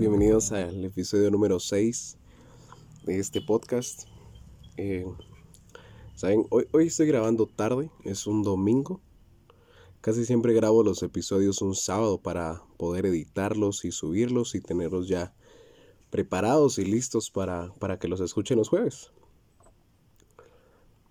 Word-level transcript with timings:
bienvenidos 0.00 0.50
al 0.52 0.82
episodio 0.82 1.30
número 1.30 1.60
6 1.60 2.16
de 3.04 3.18
este 3.18 3.42
podcast. 3.42 4.04
Eh, 4.78 5.04
Saben, 6.14 6.46
hoy, 6.48 6.66
hoy 6.72 6.86
estoy 6.86 7.06
grabando 7.06 7.46
tarde, 7.46 7.90
es 8.04 8.26
un 8.26 8.42
domingo. 8.42 9.02
Casi 10.00 10.24
siempre 10.24 10.54
grabo 10.54 10.82
los 10.82 11.02
episodios 11.02 11.60
un 11.60 11.74
sábado 11.74 12.16
para 12.16 12.62
poder 12.78 13.04
editarlos 13.04 13.84
y 13.84 13.92
subirlos 13.92 14.54
y 14.54 14.62
tenerlos 14.62 15.06
ya 15.06 15.34
preparados 16.08 16.78
y 16.78 16.86
listos 16.86 17.30
para, 17.30 17.74
para 17.74 17.98
que 17.98 18.08
los 18.08 18.22
escuchen 18.22 18.56
los 18.56 18.70
jueves. 18.70 19.12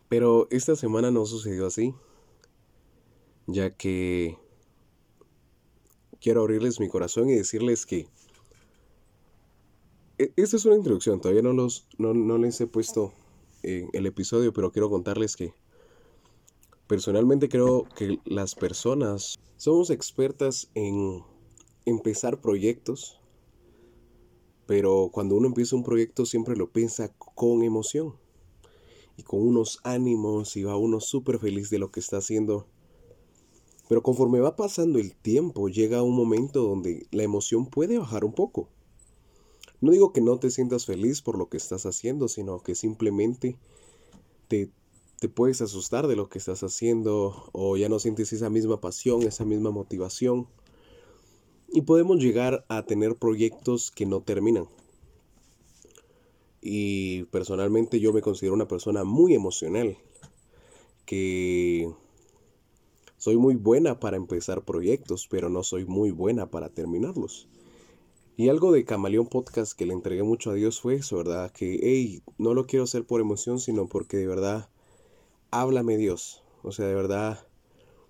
Pero 0.08 0.48
esta 0.50 0.76
semana 0.76 1.12
no 1.12 1.28
sucedió 1.28 1.68
así, 1.68 1.94
ya 3.46 3.70
que 3.70 4.40
quiero 6.20 6.42
abrirles 6.42 6.80
mi 6.80 6.90
corazón 6.90 7.30
y 7.30 7.36
decirles 7.36 7.86
que 7.86 8.08
esta 10.20 10.58
es 10.58 10.66
una 10.66 10.76
introducción, 10.76 11.22
todavía 11.22 11.42
no, 11.42 11.54
los, 11.54 11.88
no, 11.98 12.38
les 12.38 12.60
he 12.60 12.68
puesto 12.68 13.14
en 13.64 13.90
el 13.94 14.06
episodio, 14.06 14.52
pero 14.52 14.72
quiero 14.72 14.90
contarles 14.90 15.38
que 15.38 15.54
personalmente 16.88 17.48
creo 17.48 17.88
que 17.96 18.20
las 18.26 18.54
personas 18.54 19.40
somos 19.56 19.90
expertas 19.90 20.70
en 20.76 21.24
empezar 21.86 22.42
proyectos, 22.42 23.22
pero 24.66 25.10
cuando 25.12 25.36
uno 25.36 25.48
empieza 25.48 25.78
un 25.78 25.84
proyecto 25.84 26.26
siempre 26.26 26.58
lo 26.58 26.70
piensa 26.70 27.14
con 27.16 27.64
emoción 27.64 28.16
y 29.16 29.24
con 29.24 29.40
unos 29.40 29.80
ánimos 29.84 30.58
y 30.58 30.64
va 30.64 30.76
uno 30.76 31.00
súper 31.00 31.40
feliz 31.40 31.70
de 31.70 31.80
lo 31.80 31.92
que 31.92 32.02
está 32.02 32.18
haciendo. 32.18 32.68
Pero 33.88 34.04
conforme 34.04 34.40
va 34.42 34.56
pasando 34.56 35.00
el 35.00 35.16
tiempo, 35.16 35.70
llega 35.70 36.04
un 36.04 36.16
momento 36.16 36.62
donde 36.62 37.08
la 37.12 37.24
emoción 37.24 37.66
puede 37.66 37.98
bajar 37.98 38.24
un 38.26 38.34
poco. 38.34 38.70
No 39.82 39.92
digo 39.92 40.12
que 40.12 40.22
no 40.22 40.38
te 40.40 40.52
sientas 40.52 40.86
feliz 40.86 41.22
por 41.22 41.38
lo 41.38 41.48
que 41.50 41.58
estás 41.58 41.86
haciendo, 41.86 42.28
sino 42.28 42.62
que 42.62 42.76
simplemente 42.76 43.58
te, 44.48 44.70
te 45.20 45.30
puedes 45.30 45.62
asustar 45.62 46.08
de 46.08 46.16
lo 46.16 46.30
que 46.30 46.38
estás 46.38 46.64
haciendo 46.64 47.50
o 47.54 47.78
ya 47.78 47.88
no 47.90 48.00
sientes 48.00 48.34
esa 48.34 48.50
misma 48.50 48.82
pasión, 48.82 49.24
esa 49.24 49.46
misma 49.46 49.72
motivación. 49.72 50.48
Y 51.70 51.82
podemos 51.82 52.18
llegar 52.18 52.66
a 52.68 52.84
tener 52.86 53.16
proyectos 53.16 53.92
que 53.92 54.06
no 54.06 54.22
terminan. 54.22 54.68
Y 56.62 57.24
personalmente 57.26 58.00
yo 58.00 58.12
me 58.12 58.22
considero 58.22 58.54
una 58.54 58.68
persona 58.68 59.04
muy 59.04 59.34
emocional, 59.34 59.98
que 61.06 61.90
soy 63.18 63.38
muy 63.38 63.56
buena 63.56 64.00
para 64.00 64.18
empezar 64.18 64.64
proyectos, 64.64 65.28
pero 65.30 65.50
no 65.50 65.64
soy 65.64 65.86
muy 65.86 66.12
buena 66.12 66.52
para 66.52 66.70
terminarlos. 66.70 67.48
Y 68.40 68.48
algo 68.48 68.72
de 68.72 68.86
Camaleón 68.86 69.28
Podcast 69.28 69.74
que 69.78 69.86
le 69.86 69.92
entregué 69.92 70.24
mucho 70.24 70.52
a 70.52 70.54
Dios 70.54 70.80
fue 70.80 70.96
eso, 70.96 71.18
¿verdad? 71.18 71.52
Que, 71.52 71.78
hey, 71.84 72.24
no 72.38 72.54
lo 72.54 72.68
quiero 72.68 72.86
hacer 72.86 73.06
por 73.06 73.20
emoción, 73.20 73.60
sino 73.60 73.90
porque 73.90 74.16
de 74.16 74.28
verdad, 74.28 74.70
háblame 75.52 75.98
Dios. 75.98 76.42
O 76.64 76.72
sea, 76.72 76.88
de 76.88 76.96
verdad, 76.96 77.46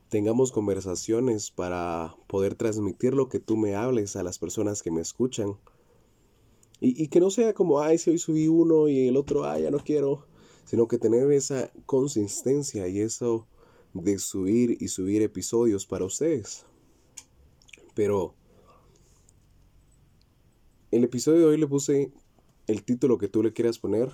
tengamos 0.09 0.51
conversaciones 0.51 1.49
para 1.49 2.15
poder 2.27 2.53
transmitir 2.53 3.15
lo 3.15 3.27
que 3.27 3.39
tú 3.39 3.57
me 3.57 3.73
hables 3.73 4.15
a 4.15 4.21
las 4.21 4.37
personas 4.37 4.83
que 4.83 4.91
me 4.91 5.01
escuchan. 5.01 5.57
Y, 6.79 7.03
y 7.03 7.07
que 7.07 7.19
no 7.19 7.31
sea 7.31 7.55
como, 7.55 7.81
ay, 7.81 7.97
si 7.97 8.11
hoy 8.11 8.19
subí 8.19 8.47
uno 8.47 8.87
y 8.87 9.07
el 9.07 9.17
otro, 9.17 9.45
ay, 9.45 9.63
ya 9.63 9.71
no 9.71 9.79
quiero. 9.79 10.27
Sino 10.63 10.87
que 10.87 10.99
tener 10.99 11.31
esa 11.31 11.71
consistencia 11.87 12.87
y 12.87 12.99
eso 12.99 13.47
de 13.95 14.19
subir 14.19 14.77
y 14.79 14.89
subir 14.89 15.23
episodios 15.23 15.87
para 15.87 16.05
ustedes. 16.05 16.67
Pero 17.95 18.35
el 20.91 21.03
episodio 21.03 21.39
de 21.39 21.45
hoy 21.45 21.57
le 21.57 21.67
puse 21.67 22.11
el 22.67 22.83
título 22.83 23.17
que 23.17 23.27
tú 23.27 23.43
le 23.43 23.53
quieras 23.53 23.79
poner. 23.79 24.11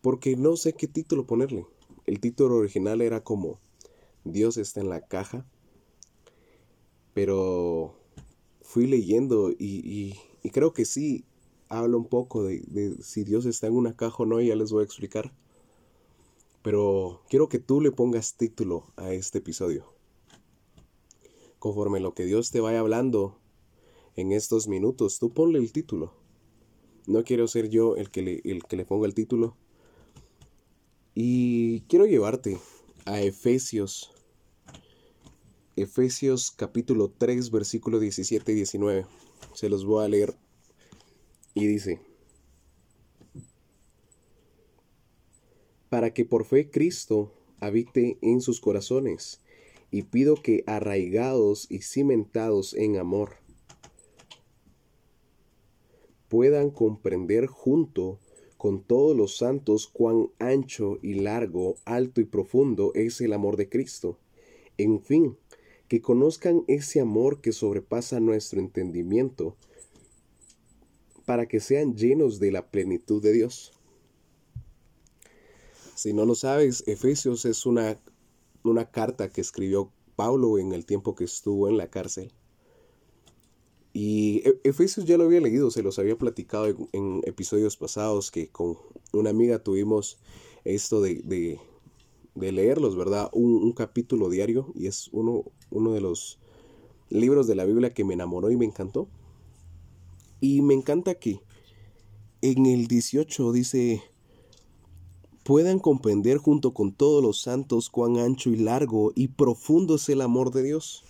Porque 0.00 0.36
no 0.36 0.56
sé 0.56 0.74
qué 0.74 0.86
título 0.86 1.26
ponerle. 1.26 1.66
El 2.06 2.20
título 2.20 2.56
original 2.56 3.00
era 3.00 3.22
como 3.22 3.58
Dios 4.24 4.56
está 4.56 4.80
en 4.80 4.88
la 4.88 5.00
caja. 5.00 5.46
Pero 7.14 7.94
fui 8.62 8.86
leyendo 8.86 9.50
y, 9.50 10.14
creo 10.52 10.72
que 10.72 10.84
sí 10.84 11.24
habla 11.68 11.96
un 11.96 12.06
poco 12.06 12.44
de, 12.44 12.62
de, 12.68 13.02
si 13.02 13.24
Dios 13.24 13.44
está 13.44 13.66
en 13.66 13.74
una 13.74 13.94
caja 13.96 14.22
o 14.22 14.26
no, 14.26 14.40
ya 14.40 14.54
les 14.54 14.70
voy 14.70 14.82
a 14.82 14.84
explicar. 14.84 15.32
Pero 16.62 17.22
quiero 17.28 17.48
que 17.48 17.58
tú 17.58 17.80
le 17.80 17.90
pongas 17.90 18.36
título 18.36 18.92
a 18.96 19.12
este 19.12 19.38
episodio. 19.38 19.92
Conforme 21.58 22.00
lo 22.00 22.14
que 22.14 22.24
Dios 22.24 22.50
te 22.50 22.60
vaya 22.60 22.80
hablando, 22.80 23.38
en 24.18 24.32
estos 24.32 24.66
minutos. 24.66 25.20
Tú 25.20 25.32
ponle 25.32 25.60
el 25.60 25.70
título. 25.70 26.12
No 27.06 27.22
quiero 27.22 27.46
ser 27.46 27.68
yo 27.68 27.94
el 27.94 28.10
que 28.10 28.22
le, 28.22 28.40
el 28.44 28.64
que 28.64 28.76
le 28.76 28.84
ponga 28.84 29.06
el 29.06 29.14
título. 29.14 29.56
Y 31.14 31.82
quiero 31.82 32.04
llevarte 32.04 32.58
a 33.04 33.22
Efesios. 33.22 34.10
Efesios 35.76 36.50
capítulo 36.50 37.12
3 37.16 37.52
versículo 37.52 38.00
17 38.00 38.50
y 38.50 38.54
19. 38.56 39.06
Se 39.54 39.68
los 39.68 39.84
voy 39.84 40.04
a 40.04 40.08
leer. 40.08 40.34
Y 41.54 41.66
dice. 41.68 42.00
Para 45.90 46.12
que 46.12 46.24
por 46.24 46.44
fe 46.44 46.70
Cristo 46.70 47.32
habite 47.60 48.18
en 48.20 48.40
sus 48.40 48.60
corazones. 48.60 49.40
Y 49.92 50.02
pido 50.02 50.34
que 50.42 50.64
arraigados 50.66 51.68
y 51.70 51.82
cimentados 51.82 52.74
en 52.74 52.96
amor 52.96 53.47
puedan 56.28 56.70
comprender 56.70 57.46
junto 57.46 58.18
con 58.56 58.82
todos 58.82 59.16
los 59.16 59.36
santos 59.36 59.86
cuán 59.86 60.30
ancho 60.38 60.98
y 61.02 61.14
largo, 61.14 61.76
alto 61.84 62.20
y 62.20 62.24
profundo 62.24 62.92
es 62.94 63.20
el 63.20 63.32
amor 63.32 63.56
de 63.56 63.68
Cristo. 63.68 64.18
En 64.76 65.00
fin, 65.00 65.36
que 65.88 66.02
conozcan 66.02 66.64
ese 66.66 67.00
amor 67.00 67.40
que 67.40 67.52
sobrepasa 67.52 68.20
nuestro 68.20 68.60
entendimiento, 68.60 69.56
para 71.24 71.46
que 71.46 71.60
sean 71.60 71.94
llenos 71.94 72.40
de 72.40 72.52
la 72.52 72.70
plenitud 72.70 73.22
de 73.22 73.32
Dios. 73.32 73.72
Si 75.94 76.12
no 76.12 76.24
lo 76.24 76.34
sabes, 76.34 76.84
Efesios 76.86 77.44
es 77.44 77.66
una, 77.66 78.00
una 78.64 78.90
carta 78.90 79.28
que 79.28 79.40
escribió 79.40 79.92
Pablo 80.16 80.58
en 80.58 80.72
el 80.72 80.86
tiempo 80.86 81.14
que 81.14 81.24
estuvo 81.24 81.68
en 81.68 81.76
la 81.76 81.90
cárcel. 81.90 82.32
Y 83.92 84.42
e, 84.48 84.60
Efesios 84.64 85.06
ya 85.06 85.16
lo 85.16 85.24
había 85.24 85.40
leído, 85.40 85.70
se 85.70 85.82
los 85.82 85.98
había 85.98 86.16
platicado 86.16 86.66
en, 86.92 87.20
episodios 87.24 87.76
pasados 87.76 88.30
que 88.30 88.48
con 88.48 88.78
una 89.12 89.30
amiga 89.30 89.62
tuvimos 89.62 90.18
esto 90.64 91.00
de, 91.00 91.22
de, 91.24 91.58
leerlos, 92.52 92.96
¿verdad? 92.96 93.30
Un, 93.32 93.72
capítulo 93.72 94.30
diario 94.30 94.72
y 94.74 94.86
es 94.86 95.08
uno, 95.12 95.44
uno 95.70 95.92
de 95.92 96.00
los 96.00 96.38
libros 97.10 97.46
de 97.46 97.54
la 97.54 97.64
Biblia 97.64 97.92
que 97.92 98.04
me 98.04 98.14
enamoró 98.14 98.50
y 98.50 98.56
me 98.56 98.64
encantó. 98.64 99.08
Y 100.40 100.62
me 100.62 100.74
encanta 100.74 101.16
que 101.16 101.40
en 102.42 102.66
el 102.66 102.86
18 102.86 103.52
dice, 103.52 104.02
puedan 105.42 105.80
comprender 105.80 106.38
junto 106.38 106.74
con 106.74 106.92
todos 106.92 107.22
los 107.22 107.40
santos 107.40 107.88
cuán 107.88 108.18
ancho 108.18 108.50
y 108.50 108.56
largo 108.56 109.12
y 109.16 109.28
profundo 109.28 109.96
es 109.96 110.08
el 110.08 110.20
amor 110.20 110.52
de 110.52 110.62
Dios 110.62 111.04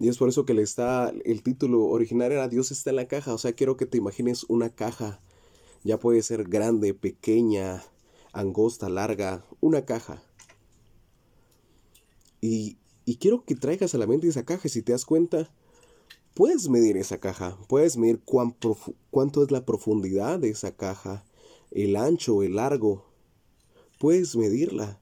y 0.00 0.08
es 0.08 0.18
por 0.18 0.28
eso 0.28 0.44
que 0.44 0.54
le 0.54 0.62
está, 0.62 1.12
el 1.24 1.42
título 1.42 1.86
original 1.86 2.30
era 2.30 2.48
Dios 2.48 2.70
está 2.70 2.90
en 2.90 2.96
la 2.96 3.08
caja. 3.08 3.34
O 3.34 3.38
sea, 3.38 3.52
quiero 3.52 3.76
que 3.76 3.86
te 3.86 3.98
imagines 3.98 4.44
una 4.48 4.70
caja. 4.70 5.20
Ya 5.82 5.98
puede 5.98 6.22
ser 6.22 6.44
grande, 6.44 6.94
pequeña, 6.94 7.82
angosta, 8.32 8.88
larga, 8.88 9.44
una 9.60 9.84
caja. 9.84 10.22
Y, 12.40 12.78
y 13.04 13.16
quiero 13.16 13.44
que 13.44 13.56
traigas 13.56 13.94
a 13.94 13.98
la 13.98 14.06
mente 14.06 14.28
esa 14.28 14.44
caja. 14.44 14.68
Si 14.68 14.82
te 14.82 14.92
das 14.92 15.04
cuenta, 15.04 15.50
puedes 16.34 16.68
medir 16.68 16.96
esa 16.96 17.18
caja. 17.18 17.58
Puedes 17.68 17.96
medir 17.96 18.20
cuán 18.24 18.54
cuánto 19.10 19.42
es 19.42 19.50
la 19.50 19.64
profundidad 19.64 20.38
de 20.38 20.50
esa 20.50 20.76
caja, 20.76 21.24
el 21.72 21.96
ancho, 21.96 22.44
el 22.44 22.54
largo. 22.54 23.04
Puedes 23.98 24.36
medirla. 24.36 25.00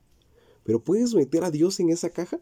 Pero 0.64 0.82
¿puedes 0.82 1.14
meter 1.14 1.44
a 1.44 1.50
Dios 1.50 1.78
en 1.80 1.90
esa 1.90 2.08
caja? 2.08 2.40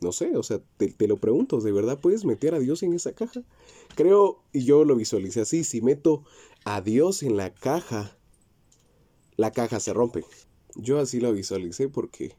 No 0.00 0.12
sé, 0.12 0.36
o 0.36 0.42
sea, 0.42 0.60
te, 0.76 1.08
lo 1.08 1.16
pregunto, 1.16 1.60
¿de 1.60 1.72
verdad 1.72 1.98
puedes 2.00 2.24
meter 2.24 2.54
a 2.54 2.60
Dios 2.60 2.82
en 2.82 2.92
esa 2.92 3.12
caja? 3.12 3.42
Creo, 3.96 4.42
y 4.52 4.64
yo 4.64 4.84
lo 4.84 4.94
visualicé 4.94 5.40
así, 5.40 5.64
si 5.64 5.80
meto 5.80 6.24
a 6.64 6.80
Dios 6.80 7.24
en 7.24 7.36
la 7.36 7.52
caja, 7.52 8.16
la 9.36 9.50
caja 9.50 9.80
se 9.80 9.92
rompe. 9.92 10.24
Yo 10.76 11.00
así 11.00 11.18
lo 11.18 11.32
visualicé 11.32 11.88
porque 11.88 12.36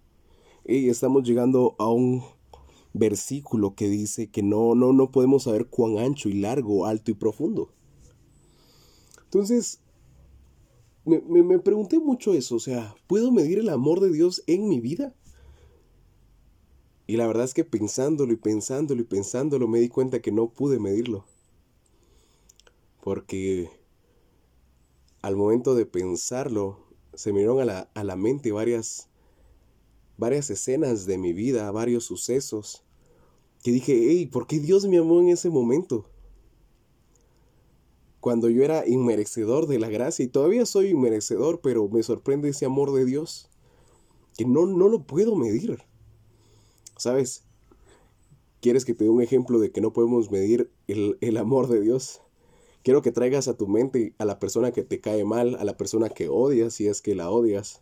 estamos 0.64 1.24
llegando 1.24 1.76
a 1.80 1.90
un 1.90 2.24
versículo 2.94 3.76
que 3.76 3.90
dice 3.90 4.30
que 4.30 4.42
no, 4.42 4.74
no, 4.74 4.94
no 4.94 5.12
podemos 5.12 5.44
saber 5.44 5.68
cuán 5.68 5.98
ancho 5.98 6.30
y 6.30 6.34
largo, 6.34 6.86
alto 6.86 7.12
y 7.12 7.16
profundo. 7.16 7.74
Entonces, 9.26 9.82
me, 11.04 11.20
me 11.44 11.60
pregunté 11.60 12.00
mucho 12.00 12.34
eso, 12.34 12.56
o 12.56 12.60
sea, 12.60 12.96
¿puedo 13.08 13.32
medir 13.32 13.60
el 13.60 13.70
amor 13.70 14.00
de 14.00 14.12
Dios 14.12 14.44
en 14.48 14.70
mi 14.70 14.80
vida? 14.80 15.14
Y 17.10 17.18
la 17.18 17.26
verdad 17.26 17.46
es 17.46 17.56
que 17.56 17.64
pensándolo 17.64 18.34
y 18.34 18.36
pensándolo 18.36 19.02
y 19.02 19.04
pensándolo 19.04 19.68
me 19.68 19.80
di 19.80 19.90
cuenta 19.90 20.22
que 20.22 20.32
no 20.32 20.52
pude 20.52 20.78
medirlo. 20.78 21.26
Porque 23.02 23.68
al 25.24 25.36
momento 25.36 25.74
de 25.74 25.88
pensarlo, 25.88 26.78
se 27.16 27.34
me 27.34 27.40
dieron 27.40 27.62
a 27.62 27.66
la, 27.66 27.90
a 27.96 28.04
la 28.04 28.16
mente 28.16 28.52
varias, 28.52 29.10
varias 30.20 30.52
escenas 30.52 31.08
de 31.08 31.18
mi 31.18 31.34
vida, 31.34 31.72
varios 31.72 32.04
sucesos, 32.04 32.84
que 33.64 33.72
dije, 33.72 34.00
hey, 34.08 34.28
¿por 34.28 34.46
qué 34.46 34.60
Dios 34.60 34.86
me 34.86 35.00
amó 35.00 35.20
en 35.20 35.30
ese 35.30 35.50
momento? 35.50 36.06
Cuando 38.20 38.52
yo 38.52 38.64
era 38.64 38.88
inmerecedor 38.88 39.66
de 39.66 39.80
la 39.80 39.90
gracia, 39.90 40.26
y 40.26 40.28
todavía 40.28 40.68
soy 40.68 40.90
inmerecedor, 40.90 41.60
pero 41.62 41.90
me 41.90 42.04
sorprende 42.04 42.50
ese 42.50 42.68
amor 42.68 42.94
de 42.94 43.06
Dios, 43.06 43.50
que 44.38 44.46
no, 44.46 44.68
no 44.68 44.90
lo 44.90 45.08
puedo 45.08 45.36
medir. 45.36 45.89
¿Sabes? 47.00 47.46
¿Quieres 48.60 48.84
que 48.84 48.94
te 48.94 49.06
dé 49.06 49.10
un 49.10 49.22
ejemplo 49.22 49.58
de 49.60 49.72
que 49.72 49.80
no 49.80 49.94
podemos 49.94 50.30
medir 50.32 50.70
el, 50.88 51.38
amor 51.38 51.70
de 51.70 51.80
Dios? 51.80 52.22
Quiero 52.84 53.02
que 53.02 53.14
traigas 53.14 53.48
a 53.48 53.56
tu 53.56 53.70
mente 53.70 54.14
a 54.18 54.26
la 54.26 54.38
persona 54.38 54.74
que 54.74 54.84
te 54.84 55.00
cae 55.00 55.24
mal, 55.24 55.56
a 55.56 55.64
la 55.64 55.78
persona 55.78 56.10
que 56.10 56.28
odias, 56.28 56.74
si 56.74 56.88
es 56.88 57.02
que 57.02 57.16
la 57.16 57.30
odias. 57.30 57.82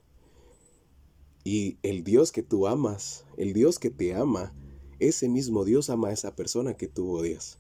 Y 1.44 1.80
el 1.82 2.04
Dios 2.04 2.32
que 2.32 2.44
tú 2.44 2.68
amas, 2.68 3.26
el 3.38 3.54
Dios 3.54 3.80
que 3.80 3.90
te 3.90 4.14
ama, 4.14 4.54
ese 5.00 5.30
mismo 5.30 5.66
Dios 5.66 5.90
ama 5.90 6.10
a 6.10 6.14
esa 6.14 6.36
persona 6.36 6.76
que 6.76 6.88
tú 6.88 7.12
odias. 7.12 7.58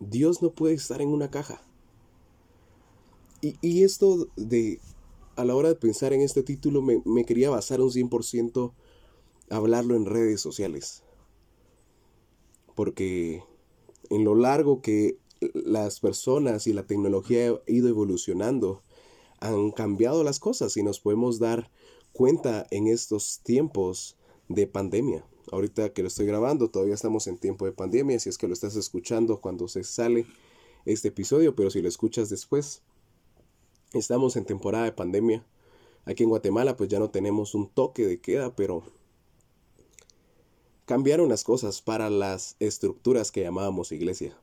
Dios 0.00 0.42
no 0.42 0.50
puede 0.50 0.74
estar 0.74 1.00
en 1.00 1.10
una 1.10 1.30
caja. 1.30 1.62
Y, 3.40 3.54
y 3.60 3.84
esto 3.84 4.26
de 4.34 4.80
a 5.38 5.44
la 5.44 5.54
hora 5.54 5.68
de 5.68 5.76
pensar 5.76 6.12
en 6.12 6.20
este 6.20 6.42
título 6.42 6.82
me, 6.82 7.24
quería 7.24 7.48
basar 7.48 7.80
un 7.80 7.90
100% 7.90 8.72
hablarlo 9.50 9.94
en 9.94 10.04
redes 10.04 10.40
sociales. 10.40 11.04
Porque 12.74 13.44
en 14.10 14.24
lo 14.24 14.34
largo 14.34 14.82
que 14.82 15.16
las 15.54 16.00
personas 16.00 16.66
y 16.66 16.72
la 16.72 16.88
tecnología 16.88 17.50
ha 17.50 17.60
ido 17.68 17.88
evolucionando, 17.88 18.82
han 19.38 19.70
cambiado 19.70 20.24
las 20.24 20.40
cosas 20.40 20.76
y 20.76 20.82
nos 20.82 20.98
podemos 20.98 21.38
dar 21.38 21.70
cuenta 22.12 22.66
en 22.72 22.88
estos 22.88 23.38
tiempos 23.44 24.16
de 24.48 24.66
pandemia. 24.66 25.24
Ahorita 25.52 25.92
que 25.92 26.02
lo 26.02 26.08
estoy 26.08 26.26
grabando, 26.26 26.68
todavía 26.68 26.94
estamos 26.94 27.28
en 27.28 27.38
tiempo 27.38 27.64
de 27.64 27.70
pandemia, 27.70 28.18
si 28.18 28.28
es 28.28 28.38
que 28.38 28.48
lo 28.48 28.54
estás 28.54 28.74
escuchando 28.74 29.40
cuando 29.40 29.68
se 29.68 29.84
sale 29.84 30.26
este 30.84 31.08
episodio, 31.08 31.54
pero 31.54 31.70
si 31.70 31.80
lo 31.80 31.88
escuchas 31.88 32.28
después, 32.28 32.82
Estamos 33.94 34.36
en 34.36 34.44
temporada 34.44 34.84
de 34.84 34.92
pandemia. 34.92 35.46
Aquí 36.04 36.22
en 36.22 36.28
Guatemala 36.28 36.76
pues 36.76 36.90
ya 36.90 36.98
no 36.98 37.08
tenemos 37.08 37.54
un 37.54 37.70
toque 37.70 38.06
de 38.06 38.20
queda, 38.20 38.54
pero 38.54 38.82
cambiaron 40.84 41.30
las 41.30 41.42
cosas 41.42 41.80
para 41.80 42.10
las 42.10 42.56
estructuras 42.60 43.32
que 43.32 43.40
llamábamos 43.40 43.90
iglesia. 43.90 44.38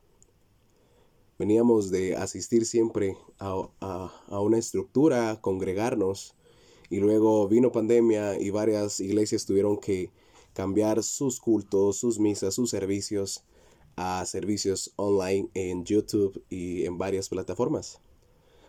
Veníamos 1.38 1.92
de 1.92 2.16
asistir 2.16 2.66
siempre 2.66 3.16
a, 3.38 3.70
a, 3.78 4.40
una 4.40 4.58
estructura, 4.58 5.40
congregarnos, 5.40 6.34
y 6.90 6.98
luego 6.98 7.46
vino 7.46 7.70
pandemia 7.70 8.40
y 8.40 8.50
varias 8.50 8.98
iglesias 8.98 9.46
tuvieron 9.46 9.78
que 9.78 10.10
cambiar 10.54 11.04
sus 11.04 11.38
cultos, 11.38 11.98
sus 11.98 12.18
misas, 12.18 12.54
sus 12.54 12.70
servicios 12.70 13.44
a 13.94 14.26
servicios 14.26 14.92
online 14.96 15.50
en 15.54 15.84
YouTube 15.84 16.42
y 16.50 16.84
en 16.84 16.98
varias 16.98 17.28
plataformas 17.28 18.00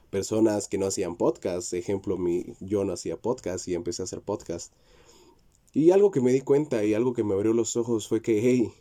personas 0.10 0.68
que 0.68 0.78
no 0.78 0.88
hacían 0.88 1.16
podcast. 1.16 1.74
Ejemplo, 1.74 2.18
mi, 2.18 2.46
yo 2.60 2.86
no 2.86 2.94
hacía 2.94 3.18
podcast 3.18 3.68
y 3.68 3.76
empecé 3.76 4.02
a 4.02 4.06
hacer 4.06 4.22
podcast. 4.22 4.74
Y 5.74 5.92
algo 5.92 6.12
que 6.12 6.22
me 6.22 6.32
di 6.32 6.42
cuenta 6.42 6.84
y 6.84 6.94
algo 6.94 7.14
que 7.14 7.24
me 7.24 7.34
abrió 7.34 7.54
los 7.54 7.76
ojos 7.76 8.08
fue 8.08 8.22
que, 8.22 8.40
hey, 8.42 8.72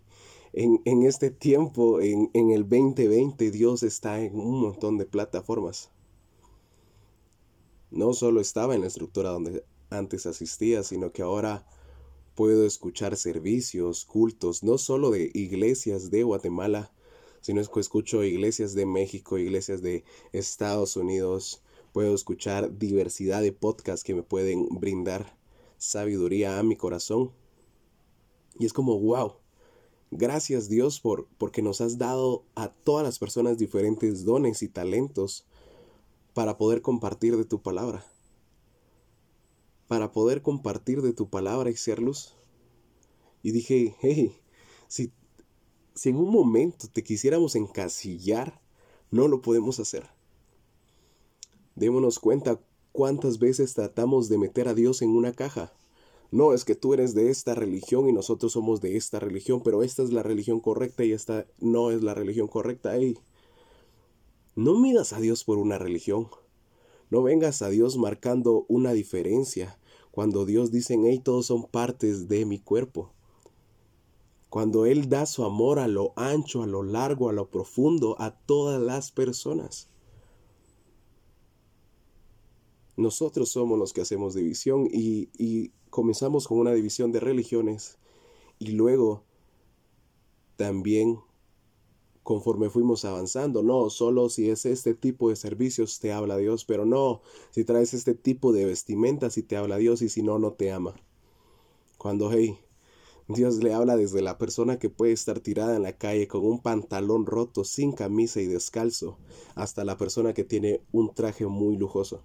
en, 0.52 0.80
en 0.84 1.02
este 1.02 1.30
tiempo, 1.30 2.00
en, 2.00 2.30
en 2.32 2.50
el 2.50 2.62
2020, 2.62 3.50
Dios 3.50 3.82
está 3.82 4.20
en 4.20 4.38
un 4.38 4.60
montón 4.60 4.98
de 4.98 5.04
plataformas. 5.04 5.90
No 7.90 8.12
solo 8.14 8.40
estaba 8.40 8.74
en 8.74 8.80
la 8.80 8.86
estructura 8.86 9.30
donde 9.30 9.64
antes 9.90 10.26
asistía, 10.26 10.82
sino 10.82 11.12
que 11.12 11.22
ahora 11.22 11.66
puedo 12.34 12.66
escuchar 12.66 13.16
servicios, 13.16 14.04
cultos, 14.04 14.62
no 14.62 14.78
solo 14.78 15.10
de 15.10 15.30
iglesias 15.34 16.10
de 16.10 16.22
Guatemala, 16.22 16.92
sino 17.46 17.60
escucho 17.60 18.24
iglesias 18.24 18.74
de 18.74 18.86
México, 18.86 19.38
iglesias 19.38 19.80
de 19.80 20.02
Estados 20.32 20.96
Unidos, 20.96 21.62
puedo 21.92 22.12
escuchar 22.12 22.76
diversidad 22.76 23.40
de 23.40 23.52
podcasts 23.52 24.02
que 24.02 24.16
me 24.16 24.24
pueden 24.24 24.66
brindar 24.68 25.38
sabiduría 25.78 26.58
a 26.58 26.64
mi 26.64 26.74
corazón. 26.74 27.30
Y 28.58 28.66
es 28.66 28.72
como, 28.72 28.98
wow, 28.98 29.34
gracias 30.10 30.68
Dios 30.68 30.98
por, 30.98 31.28
porque 31.38 31.62
nos 31.62 31.80
has 31.80 31.98
dado 31.98 32.44
a 32.56 32.66
todas 32.72 33.06
las 33.06 33.20
personas 33.20 33.58
diferentes 33.58 34.24
dones 34.24 34.60
y 34.62 34.68
talentos 34.68 35.46
para 36.34 36.58
poder 36.58 36.82
compartir 36.82 37.36
de 37.36 37.44
tu 37.44 37.62
palabra. 37.62 38.04
Para 39.86 40.10
poder 40.10 40.42
compartir 40.42 41.00
de 41.00 41.12
tu 41.12 41.30
palabra 41.30 41.70
y 41.70 41.76
ser 41.76 42.00
luz. 42.02 42.34
Y 43.44 43.52
dije, 43.52 43.94
hey, 44.00 44.36
si 44.88 45.12
si 45.96 46.10
en 46.10 46.16
un 46.16 46.30
momento 46.30 46.86
te 46.92 47.02
quisiéramos 47.02 47.56
encasillar, 47.56 48.60
no 49.10 49.28
lo 49.28 49.40
podemos 49.40 49.80
hacer. 49.80 50.06
Démonos 51.74 52.18
cuenta 52.18 52.60
cuántas 52.92 53.38
veces 53.38 53.72
tratamos 53.72 54.28
de 54.28 54.38
meter 54.38 54.68
a 54.68 54.74
Dios 54.74 55.00
en 55.00 55.10
una 55.10 55.32
caja. 55.32 55.72
No, 56.30 56.52
es 56.52 56.64
que 56.64 56.74
tú 56.74 56.92
eres 56.92 57.14
de 57.14 57.30
esta 57.30 57.54
religión 57.54 58.08
y 58.08 58.12
nosotros 58.12 58.52
somos 58.52 58.82
de 58.82 58.96
esta 58.96 59.20
religión, 59.20 59.62
pero 59.64 59.82
esta 59.82 60.02
es 60.02 60.12
la 60.12 60.22
religión 60.22 60.60
correcta 60.60 61.02
y 61.02 61.12
esta 61.12 61.46
no 61.60 61.90
es 61.90 62.02
la 62.02 62.12
religión 62.12 62.46
correcta. 62.46 62.96
Ey, 62.96 63.16
no 64.54 64.78
midas 64.78 65.14
a 65.14 65.20
Dios 65.20 65.44
por 65.44 65.56
una 65.56 65.78
religión. 65.78 66.28
No 67.08 67.22
vengas 67.22 67.62
a 67.62 67.70
Dios 67.70 67.96
marcando 67.96 68.66
una 68.68 68.92
diferencia 68.92 69.78
cuando 70.10 70.44
Dios 70.44 70.70
dice, 70.70 70.98
hey, 71.02 71.20
todos 71.24 71.46
son 71.46 71.64
partes 71.64 72.28
de 72.28 72.44
mi 72.44 72.58
cuerpo. 72.58 73.15
Cuando 74.56 74.86
Él 74.86 75.10
da 75.10 75.26
su 75.26 75.44
amor 75.44 75.78
a 75.78 75.86
lo 75.86 76.14
ancho, 76.16 76.62
a 76.62 76.66
lo 76.66 76.82
largo, 76.82 77.28
a 77.28 77.34
lo 77.34 77.50
profundo, 77.50 78.16
a 78.18 78.30
todas 78.30 78.80
las 78.80 79.12
personas. 79.12 79.90
Nosotros 82.96 83.50
somos 83.50 83.78
los 83.78 83.92
que 83.92 84.00
hacemos 84.00 84.32
división 84.32 84.88
y, 84.90 85.72
comenzamos 85.90 86.48
con 86.48 86.56
una 86.56 86.72
división 86.72 87.12
de 87.12 87.20
religiones 87.20 87.98
y 88.58 88.68
luego 88.68 89.24
también 90.56 91.20
conforme 92.22 92.70
fuimos 92.70 93.04
avanzando. 93.04 93.62
No, 93.62 93.90
solo 93.90 94.30
si 94.30 94.48
es 94.48 94.64
este 94.64 94.94
tipo 94.94 95.28
de 95.28 95.36
servicios 95.36 96.00
te 96.00 96.14
habla 96.14 96.38
Dios, 96.38 96.64
pero 96.64 96.86
no, 96.86 97.20
si 97.50 97.64
traes 97.64 97.92
este 97.92 98.14
tipo 98.14 98.54
de 98.54 98.64
vestimentas 98.64 99.36
y 99.36 99.42
te 99.42 99.58
habla 99.58 99.76
Dios 99.76 100.00
y 100.00 100.08
si 100.08 100.22
no, 100.22 100.38
no 100.38 100.54
te 100.54 100.72
ama. 100.72 100.94
Cuando, 101.98 102.32
hey, 102.32 102.58
Dios 103.28 103.56
le 103.56 103.74
habla 103.74 103.96
desde 103.96 104.22
la 104.22 104.38
persona 104.38 104.78
que 104.78 104.88
puede 104.88 105.12
estar 105.12 105.40
tirada 105.40 105.74
en 105.74 105.82
la 105.82 105.92
calle 105.98 106.28
con 106.28 106.44
un 106.44 106.60
pantalón 106.60 107.26
roto, 107.26 107.64
sin 107.64 107.92
camisa 107.92 108.40
y 108.40 108.46
descalzo, 108.46 109.18
hasta 109.56 109.84
la 109.84 109.96
persona 109.96 110.32
que 110.32 110.44
tiene 110.44 110.80
un 110.92 111.12
traje 111.12 111.46
muy 111.46 111.76
lujoso. 111.76 112.22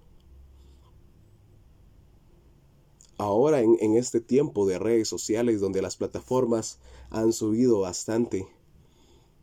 Ahora 3.17 3.62
en, 3.62 3.77
en 3.79 3.96
este 3.96 4.22
tiempo 4.22 4.67
de 4.67 4.79
redes 4.79 5.08
sociales 5.08 5.60
donde 5.60 5.81
las 5.81 5.98
plataformas 5.98 6.79
han 7.10 7.34
subido 7.34 7.79
bastante, 7.79 8.48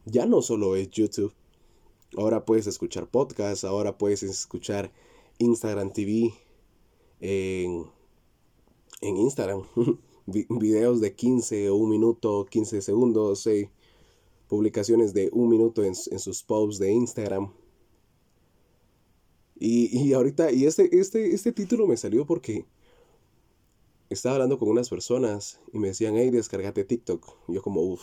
ya 0.04 0.26
no 0.26 0.42
solo 0.42 0.76
es 0.76 0.90
YouTube, 0.90 1.32
ahora 2.16 2.44
puedes 2.44 2.66
escuchar 2.68 3.08
podcasts, 3.08 3.64
ahora 3.64 3.98
puedes 3.98 4.22
escuchar 4.22 4.92
Instagram 5.38 5.92
TV 5.92 6.32
en, 7.20 7.86
en 9.00 9.16
Instagram. 9.16 9.64
videos 10.28 11.00
de 11.00 11.14
15 11.14 11.70
o 11.70 11.76
un 11.76 11.90
minuto, 11.90 12.46
15 12.50 12.82
segundos, 12.82 13.48
publicaciones 14.48 15.14
de 15.14 15.30
un 15.32 15.48
minuto 15.48 15.84
en, 15.84 15.94
sus 15.94 16.42
posts 16.42 16.78
de 16.78 16.92
Instagram. 16.92 17.52
Y, 19.60 20.12
ahorita, 20.12 20.52
y 20.52 20.66
este, 20.66 20.98
este, 20.98 21.34
este 21.34 21.52
título 21.52 21.86
me 21.86 21.96
salió 21.96 22.24
porque 22.26 22.64
estaba 24.08 24.36
hablando 24.36 24.58
con 24.58 24.68
unas 24.68 24.88
personas 24.88 25.60
y 25.72 25.78
me 25.78 25.88
decían, 25.88 26.16
hey, 26.16 26.30
descargate 26.30 26.84
TikTok. 26.84 27.26
Y 27.48 27.54
yo 27.54 27.62
como, 27.62 27.82
uff. 27.82 28.02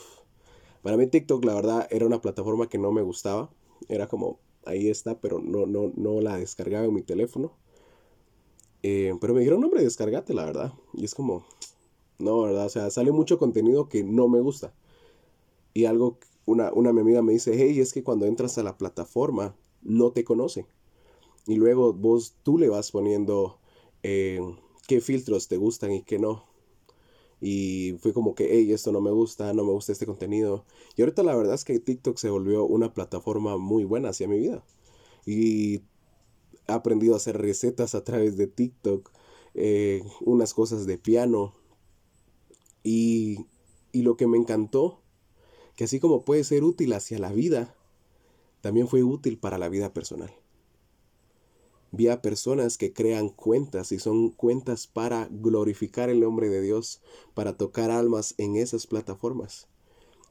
Para 0.84 0.98
mí 0.98 1.08
TikTok, 1.08 1.44
la 1.46 1.56
verdad, 1.56 1.88
era 1.90 2.06
una 2.06 2.22
plataforma 2.22 2.70
que 2.70 2.78
no 2.78 2.92
me 2.92 3.02
gustaba. 3.02 3.50
Era 3.88 4.08
como, 4.08 4.40
ahí 4.66 4.90
está, 4.90 5.20
pero 5.20 5.40
no, 5.40 5.66
no, 5.66 5.92
no 5.96 6.22
la 6.22 6.38
descargaba 6.38 6.86
en 6.86 6.94
mi 6.94 7.02
teléfono. 7.02 7.54
Eh, 8.84 9.14
pero 9.20 9.34
me 9.34 9.40
dijeron, 9.40 9.64
hombre, 9.64 9.84
descargate, 9.84 10.34
la 10.34 10.46
verdad. 10.46 10.74
Y 10.94 11.06
es 11.06 11.16
como, 11.16 11.46
no, 12.20 12.42
¿verdad? 12.42 12.66
O 12.66 12.70
sea, 12.70 12.90
sale 12.92 13.12
mucho 13.12 13.38
contenido 13.38 13.90
que 13.90 14.04
no 14.04 14.28
me 14.28 14.40
gusta. 14.42 14.74
Y 15.74 15.86
algo, 15.86 16.18
una, 16.46 16.72
una 16.74 16.94
mi 16.94 17.02
amiga 17.02 17.22
me 17.22 17.34
dice, 17.34 17.54
hey, 17.56 17.80
es 17.80 17.94
que 17.94 18.04
cuando 18.04 18.26
entras 18.26 18.58
a 18.58 18.64
la 18.64 18.78
plataforma 18.78 19.56
no 19.82 20.12
te 20.12 20.24
conoce. 20.24 20.66
Y 21.48 21.56
luego 21.56 21.94
vos, 21.94 22.36
tú 22.44 22.58
le 22.60 22.70
vas 22.70 22.92
poniendo 22.92 23.60
eh, 24.04 24.42
qué 24.88 25.02
filtros 25.02 25.48
te 25.48 25.58
gustan 25.58 25.92
y 25.94 26.04
qué 26.04 26.20
no. 26.20 26.46
y 27.42 27.98
fue 28.00 28.14
como 28.14 28.34
que, 28.36 28.48
hey, 28.52 28.72
esto 28.72 28.92
no 28.92 29.02
me 29.02 29.12
gusta, 29.12 29.54
no 29.54 29.64
me 29.64 29.72
gusta 29.72 29.92
este 29.92 30.06
contenido. 30.06 30.66
Y 30.96 31.02
ahorita 31.02 31.24
la 31.24 31.36
verdad 31.36 31.56
es 31.56 31.66
que 31.66 31.80
TikTok 31.80 32.18
se 32.18 32.30
volvió 32.30 32.66
una 32.66 32.94
plataforma 32.94 33.58
muy 33.58 33.84
buena 33.84 34.10
hacia 34.10 34.28
mi 34.28 34.40
vida. 34.40 34.64
Y 35.26 35.78
he 36.68 36.74
aprendido 36.74 37.14
a 37.16 37.18
hacer 37.18 37.38
recetas 37.40 37.96
a 37.96 38.04
través 38.04 38.38
de 38.38 38.48
TikTok, 38.48 39.12
eh, 39.56 40.04
unas 40.22 40.54
cosas 40.54 40.86
de 40.88 40.98
piano. 40.98 41.54
Y, 42.86 43.48
y 43.92 44.04
lo 44.04 44.16
que 44.16 44.28
me 44.28 44.38
encantó, 44.38 45.02
que 45.76 45.86
así 45.86 46.00
como 46.00 46.24
puede 46.24 46.44
ser 46.44 46.64
útil 46.64 46.94
hacia 46.94 47.18
la 47.18 47.32
vida, 47.32 47.76
también 48.62 48.88
fue 48.88 49.02
útil 49.02 49.40
para 49.40 49.58
la 49.58 49.70
vida 49.70 49.92
personal. 49.92 50.32
Vi 51.92 52.08
a 52.10 52.22
personas 52.22 52.78
que 52.78 52.94
crean 52.94 53.30
cuentas 53.30 53.92
y 53.92 53.98
son 53.98 54.30
cuentas 54.30 54.86
para 54.86 55.28
glorificar 55.32 56.12
el 56.12 56.20
nombre 56.20 56.48
de 56.48 56.62
Dios, 56.62 57.02
para 57.34 57.58
tocar 57.58 57.90
almas 57.90 58.36
en 58.38 58.56
esas 58.56 58.86
plataformas. 58.86 59.68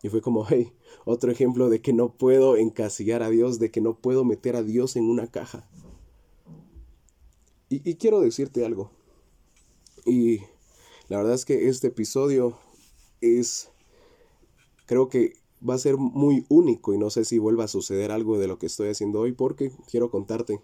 Y 0.04 0.08
fue 0.08 0.20
como, 0.20 0.46
hey, 0.48 0.72
otro 1.04 1.32
ejemplo 1.32 1.70
de 1.70 1.80
que 1.80 1.92
no 1.92 2.12
puedo 2.12 2.56
encasillar 2.56 3.24
a 3.24 3.30
Dios, 3.30 3.58
de 3.58 3.72
que 3.72 3.80
no 3.80 3.98
puedo 3.98 4.24
meter 4.24 4.54
a 4.54 4.62
Dios 4.62 4.94
en 4.94 5.10
una 5.10 5.26
caja. 5.26 5.68
Y, 7.68 7.88
y 7.88 7.96
quiero 7.96 8.20
decirte 8.20 8.64
algo. 8.64 8.92
Y 10.06 10.42
la 11.08 11.18
verdad 11.18 11.34
es 11.34 11.44
que 11.44 11.68
este 11.68 11.88
episodio 11.88 12.56
es, 13.20 13.70
creo 14.86 15.08
que 15.08 15.34
va 15.66 15.74
a 15.74 15.78
ser 15.78 15.96
muy 15.96 16.44
único 16.48 16.94
y 16.94 16.98
no 16.98 17.10
sé 17.10 17.24
si 17.24 17.38
vuelva 17.38 17.64
a 17.64 17.68
suceder 17.68 18.10
algo 18.10 18.38
de 18.38 18.48
lo 18.48 18.58
que 18.58 18.66
estoy 18.66 18.88
haciendo 18.88 19.20
hoy 19.20 19.32
porque 19.32 19.72
quiero 19.90 20.10
contarte 20.10 20.60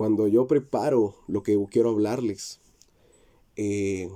cuando 0.00 0.28
yo 0.28 0.46
preparo 0.46 1.14
lo 1.26 1.42
que 1.42 1.62
quiero 1.70 1.90
hablarles, 1.90 2.58
eh, 3.56 4.10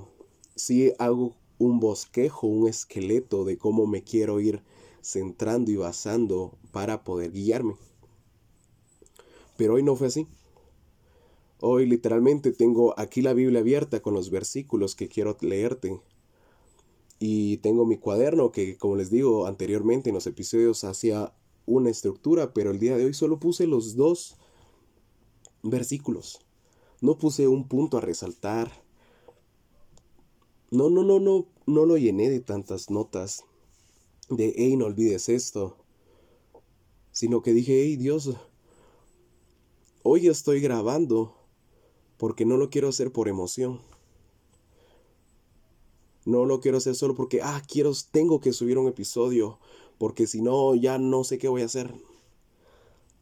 sí 0.55 0.93
hago 0.97 1.35
un 1.59 1.79
bosquejo, 1.79 2.47
un 2.47 2.67
esqueleto 2.67 3.45
de 3.45 3.59
cómo 3.59 3.85
me 3.85 4.03
quiero 4.03 4.39
ir 4.39 4.63
centrando 5.03 5.69
y 5.69 5.75
basando 5.75 6.57
para 6.71 7.03
poder 7.03 7.31
guiarme. 7.31 7.75
Pero 9.57 9.75
hoy 9.75 9.83
no 9.83 9.95
fue 9.95 10.07
así. 10.07 10.27
Hoy 11.61 11.85
literalmente 11.85 12.51
tengo 12.51 12.93
aquí 12.99 13.21
la 13.21 13.33
Biblia 13.33 13.61
abierta 13.61 14.01
con 14.01 14.13
los 14.13 14.29
versículos 14.29 14.95
que 14.95 15.07
quiero 15.07 15.37
leerte. 15.41 16.01
Y 17.17 17.57
tengo 17.57 17.85
mi 17.85 17.97
cuaderno 17.97 18.51
que, 18.51 18.77
como 18.77 18.97
les 18.97 19.09
digo 19.09 19.47
anteriormente 19.47 20.09
en 20.09 20.15
los 20.15 20.27
episodios, 20.27 20.83
hacía 20.83 21.33
una 21.65 21.89
estructura, 21.89 22.53
pero 22.53 22.71
el 22.71 22.79
día 22.79 22.97
de 22.97 23.05
hoy 23.05 23.13
solo 23.13 23.39
puse 23.39 23.67
los 23.67 23.95
dos 23.95 24.35
versículos. 25.63 26.41
No 27.01 27.17
puse 27.17 27.47
un 27.47 27.67
punto 27.67 27.97
a 27.97 28.01
resaltar. 28.01 28.83
No, 30.71 30.89
no, 30.89 31.03
no, 31.03 31.19
no, 31.19 31.47
no 31.65 31.85
lo 31.85 31.97
llené 31.97 32.29
de 32.29 32.41
tantas 32.41 32.89
notas 32.89 33.45
de, 34.29 34.53
hey, 34.57 34.75
no 34.75 34.85
olvides 34.85 35.29
esto. 35.29 35.77
Sino 37.11 37.41
que 37.41 37.53
dije, 37.53 37.81
hey, 37.81 37.95
Dios, 37.95 38.35
hoy 40.03 40.27
estoy 40.27 40.59
grabando 40.59 41.44
porque 42.17 42.45
no 42.45 42.57
lo 42.57 42.69
quiero 42.69 42.89
hacer 42.89 43.11
por 43.11 43.27
emoción. 43.27 43.81
No 46.25 46.45
lo 46.45 46.59
quiero 46.59 46.77
hacer 46.77 46.95
solo 46.95 47.15
porque, 47.15 47.41
ah, 47.41 47.61
quiero, 47.67 47.91
tengo 48.11 48.39
que 48.39 48.53
subir 48.53 48.77
un 48.77 48.87
episodio, 48.87 49.59
porque 49.97 50.25
si 50.25 50.41
no, 50.41 50.73
ya 50.75 50.97
no 50.97 51.23
sé 51.23 51.37
qué 51.37 51.47
voy 51.47 51.61
a 51.61 51.65
hacer. 51.65 51.93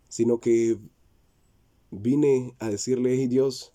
Sino 0.08 0.40
que 0.40 0.78
vine 1.92 2.56
a 2.60 2.70
decirle, 2.70 3.16
hey 3.16 3.28
Dios, 3.28 3.74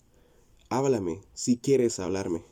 háblame 0.69 1.21
si 1.33 1.57
quieres 1.57 1.99
hablarme. 1.99 2.43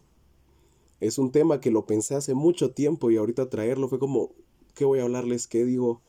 Es 1.00 1.18
un 1.18 1.32
tema 1.32 1.60
que 1.62 1.72
lo 1.72 1.86
pensé 1.86 2.16
hace 2.16 2.34
mucho 2.34 2.72
tiempo 2.72 3.12
y 3.12 3.18
ahorita 3.18 3.50
traerlo 3.50 3.88
fue 3.88 4.00
como, 4.00 4.32
¿qué 4.74 4.86
voy 4.86 5.00
a 5.00 5.04
hablarles? 5.04 5.48
¿Qué 5.48 5.64
digo? 5.64 6.02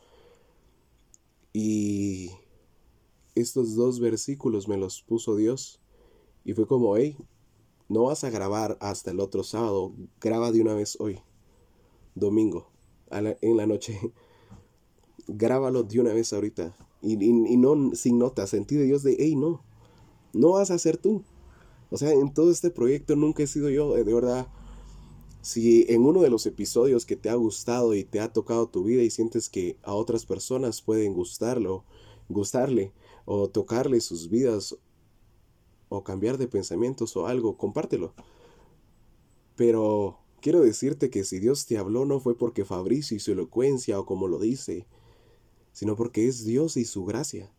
Y 1.53 2.31
estos 3.35 3.75
dos 3.75 3.99
versículos 3.99 4.67
me 4.67 4.77
los 4.77 5.01
puso 5.01 5.35
Dios 5.35 5.78
y 6.49 6.53
fue 6.53 6.65
como, 6.65 6.97
hey, 6.97 7.15
no 7.89 8.05
vas 8.05 8.23
a 8.23 8.31
grabar 8.31 8.75
hasta 8.81 9.11
el 9.11 9.19
otro 9.19 9.43
sábado, 9.43 9.93
graba 10.19 10.51
de 10.51 10.61
una 10.61 10.73
vez 10.73 10.99
hoy, 10.99 11.19
domingo, 12.15 12.71
en 13.11 13.55
la 13.55 13.67
noche. 13.67 13.99
Grábalo 15.27 15.83
de 15.83 15.99
una 15.99 16.11
vez 16.11 16.33
ahorita. 16.33 16.75
Y, 17.03 17.17
no 17.57 17.91
sin 17.93 18.17
notas, 18.17 18.49
sentido 18.49 18.81
de 18.81 18.87
Dios 18.87 19.03
de, 19.03 19.15
hey, 19.19 19.35
no, 19.35 19.61
no 20.33 20.53
vas 20.53 20.71
a 20.71 20.79
ser 20.79 20.97
tú. 20.97 21.21
O 21.91 21.97
sea, 21.97 22.13
en 22.13 22.33
todo 22.33 22.49
este 22.49 22.71
proyecto 22.71 23.15
nunca 23.15 23.43
he 23.43 23.47
sido 23.47 23.69
yo, 23.69 23.93
de 23.93 24.03
verdad. 24.11 24.47
Si 25.43 25.85
en 25.87 26.01
uno 26.01 26.23
de 26.23 26.31
los 26.31 26.47
episodios 26.47 27.05
que 27.05 27.15
te 27.15 27.29
ha 27.29 27.35
gustado 27.35 27.93
y 27.93 28.05
te 28.05 28.21
ha 28.21 28.33
tocado 28.33 28.67
tu 28.69 28.85
vida 28.85 29.03
y 29.03 29.11
sientes 29.11 29.49
que 29.49 29.77
a 29.83 29.93
otras 29.93 30.25
personas 30.25 30.81
pueden 30.81 31.13
gustarlo, 31.13 31.83
gustarle 32.27 32.91
o 33.25 33.49
tocarle 33.49 34.01
sus 34.01 34.31
vidas 34.31 34.75
o 35.89 36.03
cambiar 36.03 36.37
de 36.37 36.47
pensamientos 36.47 37.17
o 37.17 37.27
algo, 37.27 37.57
compártelo. 37.57 38.13
Pero 39.55 40.19
quiero 40.41 40.61
decirte 40.61 41.09
que 41.09 41.23
si 41.23 41.39
Dios 41.39 41.65
te 41.65 41.77
habló 41.77 42.05
no 42.05 42.19
fue 42.19 42.37
porque 42.37 42.63
Fabricio 42.63 43.17
y 43.17 43.19
su 43.19 43.31
elocuencia 43.31 43.99
o 43.99 44.05
como 44.05 44.27
lo 44.27 44.39
dice, 44.39 44.87
sino 45.73 45.95
porque 45.95 46.27
es 46.27 46.45
Dios 46.45 46.77
y 46.77 46.85
su 46.85 47.05
gracia. 47.05 47.51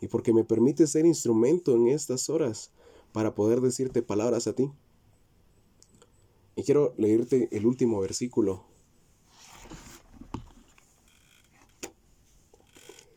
Y 0.00 0.08
porque 0.08 0.32
me 0.32 0.44
permite 0.44 0.86
ser 0.86 1.06
instrumento 1.06 1.74
en 1.74 1.88
estas 1.88 2.28
horas 2.28 2.70
para 3.12 3.34
poder 3.34 3.60
decirte 3.60 4.02
palabras 4.02 4.46
a 4.46 4.54
ti. 4.54 4.70
Y 6.54 6.62
quiero 6.62 6.94
leerte 6.96 7.48
el 7.52 7.66
último 7.66 8.00
versículo. 8.00 8.64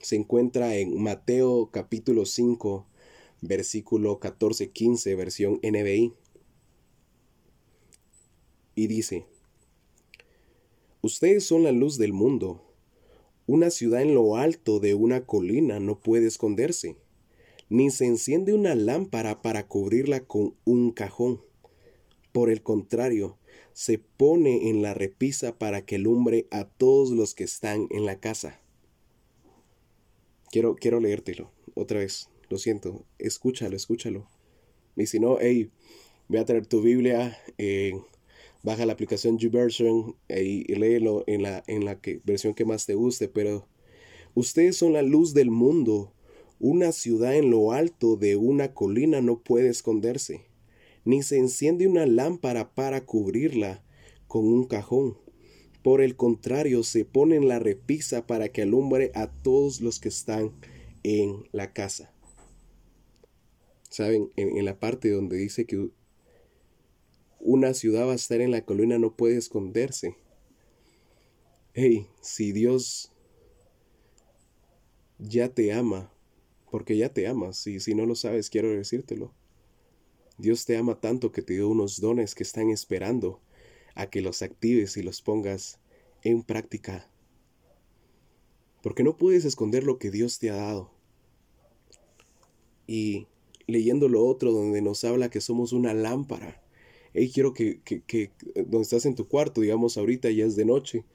Se 0.01 0.15
encuentra 0.15 0.75
en 0.75 1.01
Mateo 1.01 1.69
capítulo 1.71 2.25
5, 2.25 2.85
versículo 3.41 4.19
14-15, 4.19 5.15
versión 5.15 5.59
NBI. 5.63 6.13
Y 8.75 8.87
dice, 8.87 9.25
Ustedes 11.01 11.45
son 11.45 11.63
la 11.63 11.71
luz 11.71 11.97
del 11.97 12.11
mundo. 12.11 12.61
Una 13.47 13.69
ciudad 13.69 14.01
en 14.01 14.13
lo 14.13 14.35
alto 14.35 14.81
de 14.81 14.95
una 14.95 15.25
colina 15.25 15.79
no 15.79 15.99
puede 15.99 16.27
esconderse, 16.27 16.97
ni 17.69 17.89
se 17.89 18.05
enciende 18.05 18.53
una 18.53 18.75
lámpara 18.75 19.41
para 19.41 19.65
cubrirla 19.65 20.25
con 20.25 20.55
un 20.65 20.91
cajón. 20.91 21.41
Por 22.33 22.49
el 22.49 22.61
contrario, 22.61 23.37
se 23.71 23.97
pone 23.97 24.69
en 24.69 24.81
la 24.81 24.93
repisa 24.93 25.57
para 25.57 25.85
que 25.85 25.95
alumbre 25.95 26.47
a 26.51 26.65
todos 26.65 27.11
los 27.11 27.33
que 27.33 27.45
están 27.45 27.87
en 27.91 28.05
la 28.05 28.19
casa. 28.19 28.59
Quiero, 30.51 30.75
quiero 30.75 30.99
leértelo 30.99 31.49
otra 31.75 31.99
vez. 31.99 32.29
Lo 32.49 32.57
siento. 32.57 33.05
Escúchalo, 33.17 33.75
escúchalo. 33.75 34.27
Y 34.95 35.05
si 35.05 35.19
no, 35.19 35.37
hey, 35.39 35.69
voy 36.27 36.39
a 36.39 36.45
traer 36.45 36.65
tu 36.65 36.81
Biblia. 36.81 37.37
Eh, 37.57 37.93
baja 38.63 38.85
la 38.85 38.93
aplicación 38.93 39.37
YouVersion 39.37 40.15
y 40.27 40.63
léelo 40.75 41.23
en 41.27 41.43
la, 41.43 41.63
en 41.67 41.85
la 41.85 41.99
que, 41.99 42.21
versión 42.23 42.53
que 42.53 42.65
más 42.65 42.85
te 42.85 42.95
guste, 42.95 43.27
pero 43.27 43.67
ustedes 44.35 44.77
son 44.77 44.93
la 44.93 45.01
luz 45.01 45.33
del 45.33 45.51
mundo. 45.51 46.13
Una 46.59 46.91
ciudad 46.91 47.35
en 47.35 47.51
lo 47.51 47.71
alto 47.71 48.17
de 48.17 48.35
una 48.35 48.73
colina 48.73 49.21
no 49.21 49.39
puede 49.39 49.69
esconderse, 49.69 50.45
ni 51.05 51.23
se 51.23 51.37
enciende 51.37 51.87
una 51.87 52.05
lámpara 52.05 52.73
para 52.73 53.05
cubrirla 53.05 53.81
con 54.27 54.45
un 54.45 54.65
cajón. 54.65 55.17
Por 55.83 56.01
el 56.01 56.17
contrario, 56.17 56.83
se 56.83 57.05
pone 57.05 57.37
en 57.37 57.47
la 57.47 57.59
repisa 57.59 58.27
para 58.27 58.49
que 58.49 58.63
alumbre 58.63 59.11
a 59.15 59.27
todos 59.27 59.79
los 59.79 59.99
que 60.01 60.09
están 60.09 60.51
en 61.03 61.47
la 61.53 61.71
casa. 61.71 62.11
¿Saben? 63.89 64.31
En, 64.35 64.57
en 64.57 64.65
la 64.65 64.79
parte 64.79 65.09
donde 65.09 65.37
dice 65.37 65.65
que 65.65 65.89
una 67.39 67.73
ciudad 67.73 68.07
va 68.07 68.11
a 68.11 68.15
estar 68.15 68.41
en 68.41 68.51
la 68.51 68.65
colina, 68.65 68.99
no 68.99 69.15
puede 69.15 69.37
esconderse. 69.37 70.15
Hey, 71.73 72.07
si 72.21 72.51
Dios 72.51 73.11
ya 75.17 75.49
te 75.49 75.73
ama, 75.73 76.11
porque 76.71 76.97
ya 76.97 77.13
te 77.13 77.27
ama, 77.27 77.53
si, 77.53 77.79
si 77.79 77.95
no 77.95 78.05
lo 78.05 78.15
sabes, 78.15 78.49
quiero 78.49 78.69
decírtelo. 78.69 79.33
Dios 80.37 80.65
te 80.65 80.77
ama 80.77 80.99
tanto 80.99 81.31
que 81.31 81.41
te 81.41 81.53
dio 81.53 81.67
unos 81.67 81.99
dones 81.99 82.35
que 82.35 82.43
están 82.43 82.69
esperando 82.69 83.41
a 83.95 84.09
que 84.09 84.21
los 84.21 84.41
actives 84.41 84.95
y 84.97 85.03
los 85.03 85.21
pongas 85.21 85.79
en 86.23 86.43
práctica. 86.43 87.09
Porque 88.81 89.03
no 89.03 89.17
puedes 89.17 89.43
esconder 89.43 89.83
lo 89.83 89.99
que 89.99 90.11
Dios 90.11 90.39
te 90.39 90.49
ha 90.49 90.55
dado. 90.55 90.91
Y 92.87 93.27
leyendo 93.69 94.09
lo 94.09 94.25
otro 94.25 94.51
donde 94.51 94.81
nos 94.81 95.03
habla 95.03 95.29
que 95.29 95.41
somos 95.41 95.73
una 95.73 95.93
lámpara 95.93 96.61
hey, 97.13 97.31
quiero 97.33 97.53
que, 97.53 97.81
que, 97.83 98.01
que 98.01 98.31
eh, 98.55 98.65
donde 98.67 98.81
estás 98.81 99.05
en 99.05 99.15
tu 99.15 99.27
cuarto, 99.27 99.61
digamos 99.61 99.97
ahorita 99.97 100.29
ya 100.31 100.45
es 100.45 100.55
de 100.55 100.65
noche, 100.65 101.05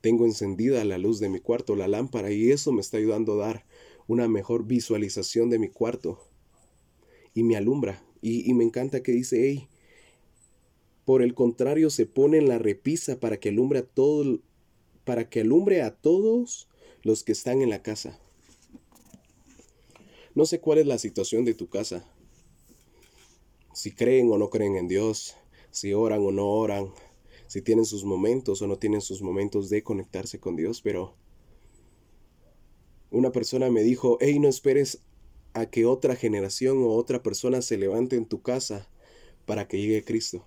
tengo 0.00 0.26
encendida 0.26 0.84
la 0.84 0.98
luz 0.98 1.20
de 1.20 1.28
mi 1.28 1.40
cuarto, 1.40 1.76
la 1.76 1.88
lámpara, 1.88 2.32
y 2.32 2.50
eso 2.50 2.72
me 2.72 2.80
está 2.80 2.96
ayudando 2.96 3.34
a 3.34 3.46
dar 3.46 3.66
una 4.08 4.28
mejor 4.28 4.66
visualización 4.66 5.48
de 5.50 5.58
mi 5.58 5.68
cuarto. 5.68 6.18
Y 7.34 7.44
me 7.44 7.56
alumbra. 7.56 8.04
Y, 8.20 8.48
y 8.50 8.54
me 8.54 8.64
encanta 8.64 9.02
que 9.02 9.12
dice, 9.12 9.40
hey, 9.48 9.68
Por 11.04 11.22
el 11.22 11.34
contrario, 11.34 11.90
se 11.90 12.06
pone 12.06 12.38
en 12.38 12.48
la 12.48 12.58
repisa 12.58 13.18
para 13.20 13.38
que 13.38 13.48
alumbre 13.50 13.80
a 13.80 13.86
todo, 13.86 14.40
para 15.04 15.28
que 15.28 15.40
alumbre 15.40 15.82
a 15.82 15.94
todos 15.94 16.68
los 17.02 17.24
que 17.24 17.32
están 17.32 17.62
en 17.62 17.70
la 17.70 17.82
casa. 17.82 18.20
No 20.34 20.46
sé 20.46 20.60
cuál 20.60 20.78
es 20.78 20.86
la 20.86 20.98
situación 20.98 21.44
de 21.44 21.54
tu 21.54 21.68
casa. 21.68 22.04
Si 23.74 23.92
creen 23.92 24.30
o 24.32 24.38
no 24.38 24.48
creen 24.48 24.76
en 24.76 24.88
Dios, 24.88 25.36
si 25.70 25.92
oran 25.92 26.24
o 26.24 26.30
no 26.32 26.48
oran, 26.48 26.92
si 27.46 27.60
tienen 27.60 27.84
sus 27.84 28.04
momentos 28.04 28.62
o 28.62 28.66
no 28.66 28.78
tienen 28.78 29.02
sus 29.02 29.20
momentos 29.20 29.68
de 29.68 29.82
conectarse 29.82 30.40
con 30.40 30.56
Dios, 30.56 30.80
pero 30.80 31.14
una 33.10 33.30
persona 33.30 33.70
me 33.70 33.82
dijo, 33.82 34.16
hey, 34.20 34.38
no 34.38 34.48
esperes 34.48 35.02
a 35.52 35.66
que 35.66 35.84
otra 35.84 36.16
generación 36.16 36.82
o 36.82 36.94
otra 36.94 37.22
persona 37.22 37.60
se 37.60 37.76
levante 37.76 38.16
en 38.16 38.24
tu 38.24 38.40
casa 38.40 38.88
para 39.44 39.68
que 39.68 39.78
llegue 39.78 40.02
Cristo. 40.02 40.46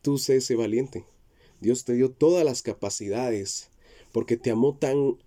Tú 0.00 0.18
sé 0.18 0.36
ese 0.36 0.54
valiente. 0.54 1.04
Dios 1.60 1.84
te 1.84 1.94
dio 1.94 2.12
todas 2.12 2.44
las 2.44 2.62
capacidades 2.62 3.70
porque 4.12 4.36
te 4.36 4.52
amó 4.52 4.76
tan 4.76 5.18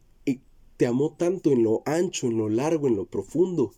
te 0.77 0.85
amó 0.85 1.15
tanto 1.15 1.51
en 1.51 1.63
lo 1.63 1.81
ancho, 1.85 2.27
en 2.27 2.37
lo 2.37 2.49
largo, 2.49 2.87
en 2.87 2.95
lo 2.95 3.05
profundo 3.05 3.73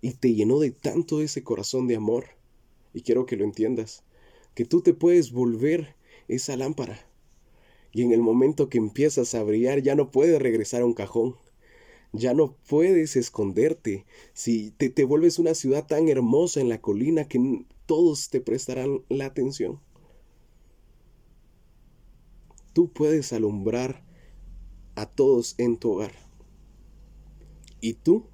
y 0.00 0.12
te 0.12 0.34
llenó 0.34 0.58
de 0.60 0.70
tanto 0.70 1.20
ese 1.20 1.42
corazón 1.42 1.88
de 1.88 1.96
amor. 1.96 2.26
Y 2.94 3.02
quiero 3.02 3.26
que 3.26 3.36
lo 3.36 3.44
entiendas, 3.44 4.04
que 4.54 4.64
tú 4.64 4.80
te 4.80 4.94
puedes 4.94 5.32
volver 5.32 5.96
esa 6.28 6.56
lámpara. 6.56 7.06
Y 7.92 8.02
en 8.02 8.12
el 8.12 8.20
momento 8.20 8.68
que 8.68 8.78
empiezas 8.78 9.34
a 9.34 9.42
brillar 9.42 9.82
ya 9.82 9.94
no 9.94 10.10
puedes 10.10 10.40
regresar 10.40 10.82
a 10.82 10.86
un 10.86 10.94
cajón 10.94 11.36
ya 12.16 12.34
no 12.34 12.56
puedes 12.68 13.16
esconderte. 13.16 14.06
Si 14.32 14.70
te, 14.70 14.90
te 14.90 15.04
vuelves 15.04 15.38
una 15.38 15.54
ciudad 15.54 15.86
tan 15.86 16.08
hermosa 16.08 16.60
en 16.60 16.68
la 16.68 16.80
colina 16.80 17.28
que 17.28 17.64
todos 17.86 18.30
te 18.30 18.40
prestarán 18.40 19.02
la 19.08 19.26
atención. 19.26 19.80
Tú 22.72 22.92
puedes 22.92 23.32
alumbrar 23.32 24.04
a 24.96 25.06
todos 25.06 25.54
en 25.58 25.76
tu 25.76 25.92
hogar. 25.92 26.12
Y 27.80 27.94
tú, 27.94 28.26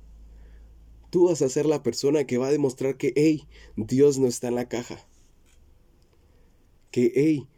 tú 1.10 1.26
vas 1.26 1.42
a 1.42 1.48
ser 1.48 1.66
la 1.66 1.82
persona 1.82 2.24
que 2.24 2.38
va 2.38 2.48
a 2.48 2.52
demostrar 2.52 2.96
que, 2.96 3.12
hey, 3.16 3.46
Dios 3.76 4.18
no 4.18 4.26
está 4.26 4.48
en 4.48 4.54
la 4.54 4.68
caja. 4.68 5.06
Que, 6.90 7.12
hey, 7.14 7.48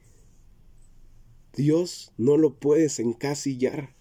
Dios 1.57 2.13
no 2.17 2.37
lo 2.37 2.59
puedes 2.59 2.99
encasillar. 2.99 3.95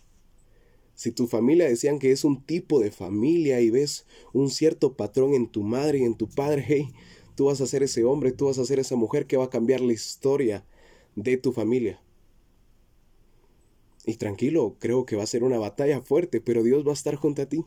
Si 0.95 1.11
tu 1.11 1.27
familia 1.27 1.67
decían 1.67 1.99
que 1.99 2.11
es 2.11 2.23
un 2.23 2.43
tipo 2.43 2.79
de 2.79 2.91
familia 2.91 3.61
y 3.61 3.69
ves 3.69 4.05
un 4.31 4.49
cierto 4.49 4.95
patrón 4.95 5.33
en 5.33 5.47
tu 5.47 5.63
madre 5.63 5.99
y 5.99 6.03
en 6.03 6.15
tu 6.15 6.29
padre, 6.29 6.63
hey, 6.67 6.93
tú 7.35 7.45
vas 7.45 7.61
a 7.61 7.67
ser 7.67 7.83
ese 7.83 8.03
hombre, 8.03 8.31
tú 8.31 8.45
vas 8.45 8.57
a 8.59 8.65
ser 8.65 8.79
esa 8.79 8.95
mujer 8.95 9.27
que 9.27 9.37
va 9.37 9.45
a 9.45 9.49
cambiar 9.49 9.81
la 9.81 9.93
historia 9.93 10.65
de 11.15 11.37
tu 11.37 11.51
familia. 11.51 12.02
Y 14.05 14.17
tranquilo, 14.17 14.75
creo 14.79 15.05
que 15.05 15.15
va 15.15 15.23
a 15.23 15.27
ser 15.27 15.43
una 15.43 15.57
batalla 15.57 16.01
fuerte, 16.01 16.41
pero 16.41 16.63
Dios 16.63 16.85
va 16.85 16.91
a 16.91 16.93
estar 16.93 17.15
junto 17.15 17.41
a 17.41 17.45
ti. 17.45 17.65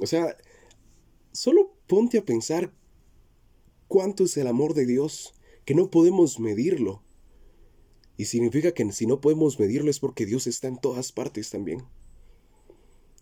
O 0.00 0.06
sea, 0.06 0.36
solo 1.32 1.74
ponte 1.86 2.18
a 2.18 2.24
pensar 2.24 2.72
cuánto 3.88 4.24
es 4.24 4.36
el 4.36 4.46
amor 4.46 4.74
de 4.74 4.86
Dios, 4.86 5.34
que 5.64 5.74
no 5.74 5.90
podemos 5.90 6.40
medirlo. 6.40 7.02
Y 8.16 8.24
significa 8.26 8.72
que 8.72 8.90
si 8.92 9.06
no 9.06 9.20
podemos 9.20 9.60
medirlo 9.60 9.90
es 9.90 10.00
porque 10.00 10.26
Dios 10.26 10.46
está 10.46 10.68
en 10.68 10.78
todas 10.78 11.12
partes 11.12 11.50
también. 11.50 11.84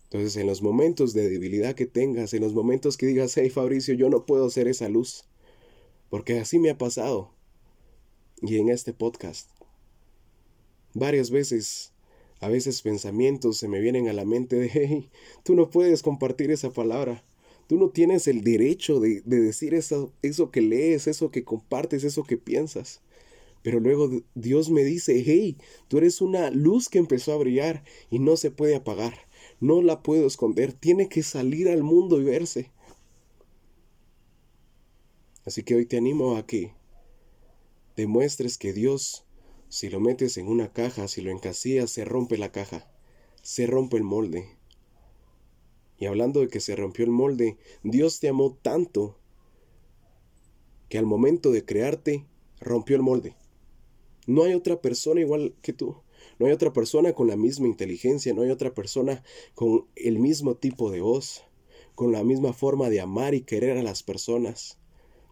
Entonces, 0.05 0.37
en 0.37 0.47
los 0.47 0.61
momentos 0.61 1.13
de 1.13 1.29
debilidad 1.29 1.75
que 1.75 1.85
tengas, 1.85 2.33
en 2.33 2.41
los 2.41 2.53
momentos 2.53 2.95
que 2.95 3.05
digas, 3.05 3.35
hey 3.35 3.49
Fabricio, 3.49 3.93
yo 3.95 4.09
no 4.09 4.25
puedo 4.25 4.49
ser 4.49 4.67
esa 4.67 4.87
luz, 4.87 5.25
porque 6.09 6.39
así 6.39 6.59
me 6.59 6.69
ha 6.69 6.77
pasado. 6.77 7.33
Y 8.41 8.57
en 8.57 8.69
este 8.69 8.93
podcast, 8.93 9.49
varias 10.95 11.29
veces, 11.29 11.93
a 12.39 12.49
veces 12.49 12.81
pensamientos 12.81 13.57
se 13.57 13.67
me 13.67 13.79
vienen 13.79 14.09
a 14.09 14.13
la 14.13 14.25
mente 14.25 14.55
de, 14.55 14.69
hey, 14.73 15.09
tú 15.43 15.55
no 15.55 15.69
puedes 15.69 16.01
compartir 16.01 16.49
esa 16.49 16.71
palabra. 16.71 17.23
Tú 17.67 17.77
no 17.77 17.89
tienes 17.89 18.27
el 18.27 18.43
derecho 18.43 18.99
de, 18.99 19.21
de 19.25 19.39
decir 19.39 19.73
eso, 19.73 20.11
eso 20.23 20.51
que 20.51 20.61
lees, 20.61 21.07
eso 21.07 21.31
que 21.31 21.43
compartes, 21.43 22.03
eso 22.03 22.23
que 22.23 22.37
piensas. 22.37 23.01
Pero 23.63 23.79
luego 23.79 24.21
Dios 24.35 24.69
me 24.69 24.83
dice, 24.83 25.23
hey, 25.25 25.57
tú 25.87 25.97
eres 25.97 26.21
una 26.21 26.51
luz 26.51 26.87
que 26.87 26.99
empezó 26.99 27.33
a 27.33 27.37
brillar 27.37 27.83
y 28.11 28.19
no 28.19 28.37
se 28.37 28.51
puede 28.51 28.75
apagar, 28.75 29.15
no 29.59 29.81
la 29.81 30.03
puedo 30.03 30.27
esconder, 30.27 30.73
tiene 30.73 31.09
que 31.09 31.23
salir 31.23 31.69
al 31.69 31.81
mundo 31.81 32.21
y 32.21 32.23
verse. 32.25 32.71
Así 35.45 35.63
que 35.63 35.75
hoy 35.75 35.87
te 35.87 35.97
animo 35.97 36.37
a 36.37 36.45
que 36.45 36.73
demuestres 37.95 38.59
que 38.59 38.71
Dios, 38.71 39.25
si 39.69 39.89
lo 39.89 39.99
metes 39.99 40.37
en 40.37 40.47
una 40.47 40.71
caja, 40.71 41.07
si 41.07 41.21
lo 41.21 41.31
encasillas, 41.31 41.91
se 41.91 42.05
rompe 42.05 42.37
la 42.37 42.51
caja, 42.51 42.87
se 43.41 43.67
rompe 43.67 43.97
el 43.97 44.03
molde. 44.03 44.47
Y 45.97 46.05
hablando 46.05 46.41
de 46.41 46.47
que 46.47 46.59
se 46.59 46.75
rompió 46.75 47.05
el 47.05 47.11
molde, 47.11 47.57
Dios 47.83 48.19
te 48.19 48.29
amó 48.29 48.57
tanto 48.61 49.17
que 50.89 50.97
al 50.97 51.05
momento 51.05 51.51
de 51.51 51.65
crearte, 51.65 52.25
rompió 52.59 52.95
el 52.95 53.01
molde. 53.01 53.35
No 54.27 54.43
hay 54.43 54.53
otra 54.53 54.81
persona 54.81 55.21
igual 55.21 55.55
que 55.61 55.73
tú. 55.73 55.97
No 56.39 56.47
hay 56.47 56.51
otra 56.51 56.73
persona 56.73 57.13
con 57.13 57.27
la 57.27 57.37
misma 57.37 57.67
inteligencia, 57.67 58.33
no 58.33 58.41
hay 58.41 58.49
otra 58.49 58.73
persona 58.73 59.23
con 59.53 59.85
el 59.95 60.19
mismo 60.19 60.55
tipo 60.55 60.91
de 60.91 61.01
voz, 61.01 61.43
con 61.93 62.11
la 62.11 62.23
misma 62.23 62.53
forma 62.53 62.89
de 62.89 62.99
amar 62.99 63.33
y 63.33 63.41
querer 63.41 63.77
a 63.77 63.83
las 63.83 64.03
personas. 64.03 64.77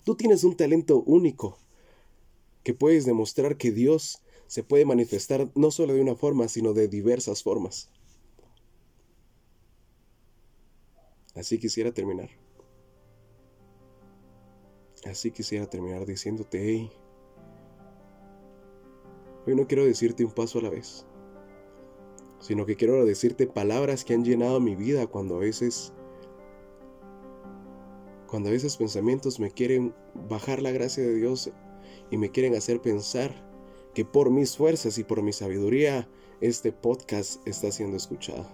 Tú 0.06 0.16
tienes 0.16 0.44
un 0.44 0.56
talento 0.56 1.02
único 1.02 1.58
que 2.64 2.74
puedes 2.74 3.06
demostrar 3.06 3.58
que 3.58 3.72
Dios 3.72 4.22
se 4.54 4.62
puede 4.62 4.86
manifestar 4.86 5.50
no 5.56 5.72
solo 5.72 5.96
de 5.96 6.02
una 6.02 6.16
forma, 6.16 6.48
sino 6.48 6.74
de 6.74 6.88
diversas 6.88 7.42
formas. 7.42 7.90
Así 11.34 11.58
quisiera 11.58 11.92
terminar. 11.92 12.30
Así 15.06 15.32
quisiera 15.32 15.68
terminar 15.68 16.06
diciéndote, 16.06 16.62
hey, 16.64 16.92
Hoy 19.48 19.56
no 19.56 19.66
quiero 19.66 19.86
decirte 19.86 20.24
un 20.24 20.32
paso 20.32 20.60
a 20.60 20.62
la 20.62 20.70
vez, 20.70 21.08
sino 22.40 22.68
que 22.68 22.76
quiero 22.76 23.04
decirte 23.06 23.48
palabras 23.48 24.06
que 24.06 24.14
han 24.14 24.24
llenado 24.24 24.60
mi 24.60 24.76
vida 24.76 25.08
cuando 25.08 25.38
a 25.38 25.40
veces 25.40 25.94
cuando 28.28 28.50
a 28.50 28.52
veces 28.52 28.78
pensamientos 28.78 29.40
me 29.40 29.50
quieren 29.50 29.96
bajar 30.30 30.62
la 30.62 30.70
gracia 30.70 31.04
de 31.04 31.16
Dios 31.16 31.52
y 32.12 32.18
me 32.18 32.30
quieren 32.30 32.54
hacer 32.54 32.84
pensar 32.84 33.52
que 33.94 34.06
por 34.06 34.32
mis 34.32 34.58
fuerzas 34.58 34.98
y 34.98 35.04
por 35.04 35.22
mi 35.22 35.34
sabiduría 35.34 36.08
este 36.42 36.72
podcast 36.72 37.46
está 37.48 37.72
siendo 37.72 37.98
escuchado. 37.98 38.46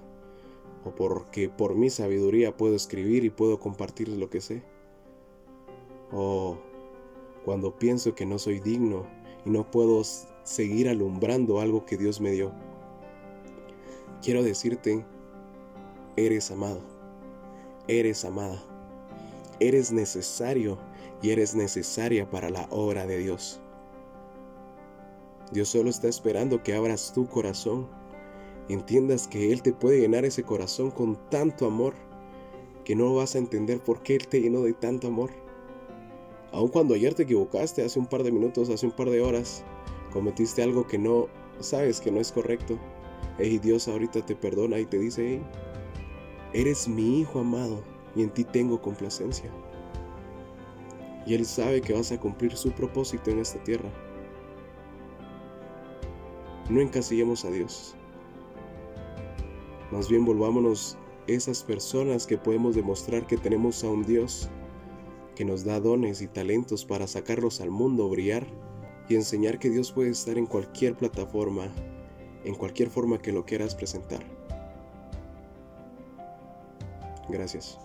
O 0.86 0.91
porque 0.91 1.49
por 1.49 1.75
mi 1.75 1.89
sabiduría 1.89 2.56
puedo 2.56 2.75
escribir 2.75 3.25
y 3.25 3.30
puedo 3.30 3.60
compartir 3.60 4.10
lo 4.10 4.30
que 4.30 4.41
sé. 4.41 4.63
O 6.12 6.58
cuando 7.45 7.78
pienso 7.78 8.15
que 8.15 8.25
no 8.25 8.38
soy 8.38 8.60
digno 8.60 9.06
y 9.45 9.49
no 9.49 9.69
puedo 9.71 10.04
seguir 10.43 10.89
alumbrando 10.89 11.60
algo 11.60 11.86
que 11.86 11.97
Dios 11.97 12.21
me 12.21 12.32
dio. 12.32 12.52
Quiero 14.21 14.43
decirte, 14.43 15.06
eres 16.17 16.52
amado, 16.52 16.82
eres 17.88 18.25
amada, 18.25 18.62
eres 19.60 19.91
necesario 19.91 20.78
y 21.21 21.32
eres 21.32 21.56
necesaria 21.56 22.30
para 22.30 22.49
la 22.49 22.67
obra 22.69 23.06
de 23.06 23.17
Dios. 23.17 23.62
Dios 25.51 25.69
solo 25.69 25.89
está 25.89 26.07
esperando 26.07 26.62
que 26.62 26.75
abras 26.75 27.12
tu 27.13 27.27
corazón, 27.27 27.88
entiendas 28.69 29.27
que 29.27 29.51
Él 29.51 29.63
te 29.63 29.73
puede 29.73 29.99
llenar 29.99 30.25
ese 30.25 30.43
corazón 30.43 30.91
con 30.91 31.17
tanto 31.29 31.65
amor 31.65 31.95
que 32.85 32.95
no 32.95 33.15
vas 33.15 33.35
a 33.35 33.39
entender 33.39 33.79
por 33.79 34.03
qué 34.03 34.15
Él 34.15 34.27
te 34.27 34.41
llenó 34.41 34.62
de 34.62 34.73
tanto 34.73 35.07
amor. 35.07 35.31
Aun 36.51 36.69
cuando 36.69 36.93
ayer 36.93 37.15
te 37.15 37.23
equivocaste, 37.23 37.83
hace 37.83 37.99
un 37.99 38.05
par 38.05 38.23
de 38.23 38.31
minutos, 38.31 38.69
hace 38.69 38.85
un 38.85 38.91
par 38.91 39.09
de 39.09 39.21
horas, 39.21 39.63
cometiste 40.12 40.62
algo 40.62 40.88
que 40.88 40.97
no 40.97 41.27
sabes 41.59 41.99
que 41.99 42.12
no 42.12 42.19
es 42.19 42.31
correcto. 42.31 42.77
Hey, 43.39 43.59
Dios 43.59 43.88
ahorita 43.88 44.25
te 44.25 44.35
perdona 44.35 44.79
y 44.79 44.85
te 44.85 44.99
dice, 44.99 45.41
eres 46.53 46.88
mi 46.88 47.21
hijo 47.21 47.39
amado 47.39 47.83
y 48.15 48.21
en 48.21 48.29
ti 48.29 48.43
tengo 48.43 48.81
complacencia. 48.81 49.49
Y 51.25 51.33
Él 51.33 51.45
sabe 51.45 51.81
que 51.81 51.93
vas 51.93 52.12
a 52.12 52.19
cumplir 52.19 52.55
su 52.55 52.71
propósito 52.71 53.31
en 53.31 53.39
esta 53.39 53.63
tierra. 53.63 53.89
No 56.69 56.82
encasillemos 56.82 57.45
a 57.45 57.51
Dios. 57.51 57.95
Más 59.91 60.08
bien 60.08 60.23
volvámonos 60.23 60.97
esas 61.25 61.63
personas 61.63 62.27
que 62.27 62.38
podemos 62.38 62.75
demostrar 62.75 63.25
que 63.25 63.38
tenemos 63.38 63.84
a 63.84 63.89
un 63.89 64.03
Dios 64.03 64.49
que 65.36 65.45
nos 65.45 65.63
da 65.63 65.79
dones 65.79 66.21
y 66.21 66.27
talentos 66.27 66.86
para 66.86 67.08
sacarlos 67.08 67.62
al 67.62 67.71
mundo, 67.71 68.08
brillar 68.10 68.45
y 69.08 69.15
enseñar 69.15 69.58
que 69.58 69.69
Dios 69.69 69.91
puede 69.91 70.12
estar 70.12 70.38
en 70.38 70.45
cualquier 70.45 70.95
plataforma, 70.95 71.69
en 72.43 72.53
cualquier 72.53 72.89
forma 72.89 73.19
que 73.19 73.32
lo 73.32 73.45
quieras 73.45 73.73
presentar. 73.73 74.23
Gracias. 77.29 77.79